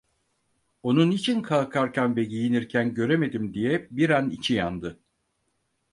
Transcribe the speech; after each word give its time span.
"Onu 0.83 1.09
niçin 1.09 1.41
kalkarken 1.41 2.15
ve 2.15 2.23
giyinirken 2.23 2.93
göremedim?" 2.93 3.53
diye 3.53 3.87
bir 3.91 4.09
an 4.09 4.29
içi 4.29 4.53
yandı. 4.53 4.99